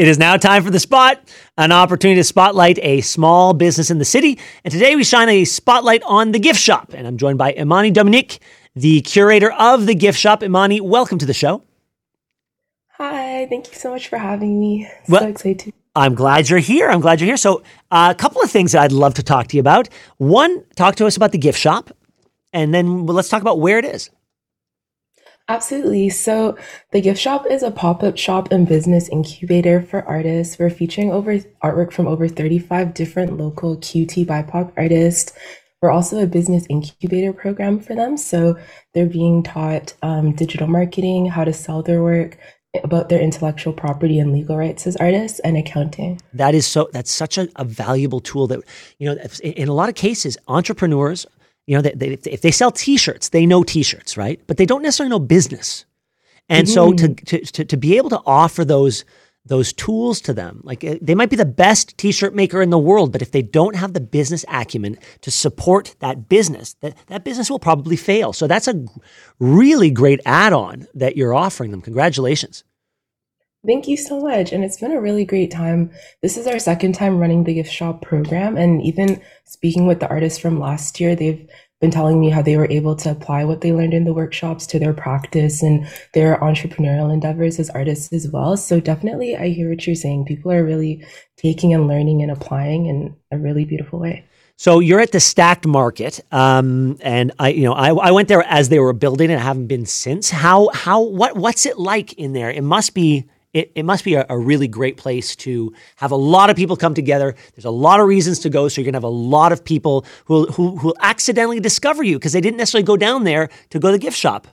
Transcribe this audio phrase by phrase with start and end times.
[0.00, 1.20] It is now time for the spot,
[1.58, 4.38] an opportunity to spotlight a small business in the city.
[4.64, 6.94] And today we shine a spotlight on the gift shop.
[6.94, 8.38] And I'm joined by Imani Dominique,
[8.74, 10.42] the curator of the gift shop.
[10.42, 11.64] Imani, welcome to the show.
[12.92, 14.88] Hi, thank you so much for having me.
[15.06, 15.74] Well, so excited.
[15.94, 16.88] I'm glad you're here.
[16.88, 17.36] I'm glad you're here.
[17.36, 19.90] So, uh, a couple of things that I'd love to talk to you about.
[20.16, 21.90] One, talk to us about the gift shop,
[22.54, 24.08] and then let's talk about where it is.
[25.50, 26.10] Absolutely.
[26.10, 26.56] So,
[26.92, 30.60] the gift shop is a pop up shop and business incubator for artists.
[30.60, 35.32] We're featuring over artwork from over 35 different local QT BIPOC artists.
[35.82, 38.16] We're also a business incubator program for them.
[38.16, 38.56] So,
[38.94, 42.38] they're being taught um, digital marketing, how to sell their work,
[42.84, 46.20] about their intellectual property and legal rights as artists and accounting.
[46.32, 46.88] That is so.
[46.92, 48.46] That's such a, a valuable tool.
[48.46, 48.60] That
[49.00, 51.26] you know, in a lot of cases, entrepreneurs
[51.70, 54.40] you know, they, they, if they sell T-shirts, they know T-shirts, right?
[54.48, 55.84] But they don't necessarily know business.
[56.48, 56.74] And mm-hmm.
[56.74, 59.04] so to, to, to to be able to offer those
[59.44, 62.78] those tools to them, like eh, they might be the best T-shirt maker in the
[62.78, 67.22] world, but if they don't have the business acumen to support that business, that that
[67.22, 68.32] business will probably fail.
[68.32, 68.84] So that's a
[69.38, 71.82] really great add-on that you're offering them.
[71.82, 72.64] Congratulations.
[73.66, 74.52] Thank you so much.
[74.52, 75.90] And it's been a really great time.
[76.22, 78.56] This is our second time running the gift shop program.
[78.56, 81.46] And even speaking with the artists from last year, they've
[81.78, 84.66] been telling me how they were able to apply what they learned in the workshops
[84.68, 88.56] to their practice and their entrepreneurial endeavors as artists as well.
[88.56, 90.24] So definitely, I hear what you're saying.
[90.24, 91.04] People are really
[91.36, 94.24] taking and learning and applying in a really beautiful way.
[94.56, 98.42] So you're at the Stackt Market, um, and I, you know, I, I went there
[98.42, 100.28] as they were building, and I haven't been since.
[100.28, 102.50] How, how, what, what's it like in there?
[102.50, 106.16] It must be it, it must be a, a, really great place to have a
[106.16, 107.34] lot of people come together.
[107.54, 110.06] There's a lot of reasons to go, so you're gonna have a lot of people
[110.26, 113.88] who who who accidentally discover you because they didn't necessarily go down there to go
[113.88, 114.46] to the gift shop.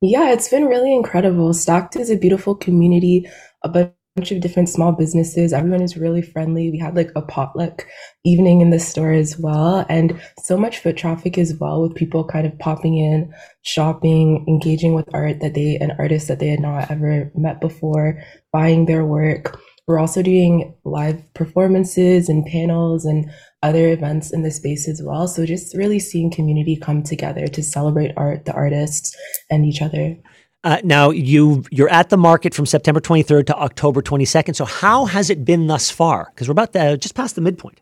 [0.00, 1.50] Yeah, it's been really incredible.
[1.50, 3.26] Stackt is a beautiful community,
[3.62, 5.52] but bunch of different small businesses.
[5.52, 6.70] Everyone is really friendly.
[6.70, 7.84] We had like a potluck
[8.24, 12.24] evening in the store as well, and so much foot traffic as well with people
[12.24, 16.60] kind of popping in, shopping, engaging with art that they and artists that they had
[16.60, 18.22] not ever met before,
[18.52, 19.58] buying their work.
[19.88, 23.28] We're also doing live performances and panels and
[23.64, 25.26] other events in the space as well.
[25.26, 29.14] So just really seeing community come together to celebrate art, the artists,
[29.50, 30.16] and each other.
[30.64, 34.56] Uh, now you you're at the market from September 23rd to October 22nd.
[34.56, 36.32] So how has it been thus far?
[36.34, 37.80] Because we're about the, just past the midpoint.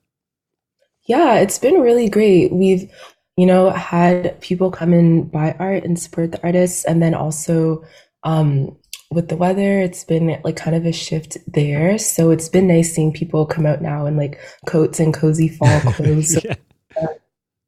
[1.04, 2.52] Yeah, it's been really great.
[2.52, 2.90] We've
[3.36, 7.84] you know had people come and buy art and support the artists, and then also
[8.24, 8.76] um,
[9.12, 11.98] with the weather, it's been like kind of a shift there.
[11.98, 15.80] So it's been nice seeing people come out now in like coats and cozy fall
[15.92, 16.44] clothes.
[16.44, 16.56] yeah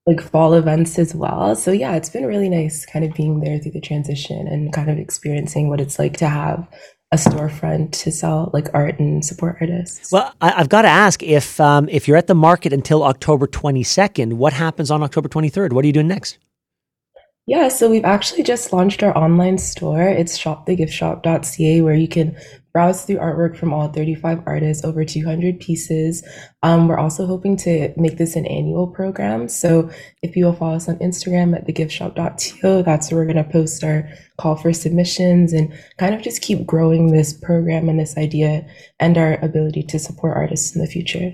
[0.06, 1.56] like fall events as well.
[1.56, 4.90] So yeah, it's been really nice kind of being there through the transition and kind
[4.90, 6.68] of experiencing what it's like to have
[7.10, 10.10] a storefront to sell like art and support artists.
[10.12, 13.46] Well, I, have got to ask if um, if you're at the market until October
[13.46, 15.72] 22nd, what happens on October 23rd?
[15.72, 16.38] What are you doing next?
[17.46, 20.08] Yeah, so we've actually just launched our online store.
[20.08, 22.38] It's shopthegiftshop.ca where you can
[22.72, 26.26] browse through artwork from all 35 artists, over 200 pieces.
[26.62, 29.48] Um, we're also hoping to make this an annual program.
[29.50, 29.90] So
[30.22, 33.84] if you will follow us on Instagram at thegiftshop.to, that's where we're going to post
[33.84, 38.66] our call for submissions and kind of just keep growing this program and this idea
[38.98, 41.32] and our ability to support artists in the future.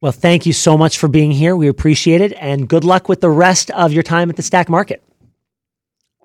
[0.00, 1.56] Well, thank you so much for being here.
[1.56, 2.32] We appreciate it.
[2.34, 5.02] And good luck with the rest of your time at the Stackt Market.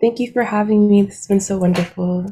[0.04, 1.02] Thank you for having me.
[1.02, 2.32] This has been so wonderful.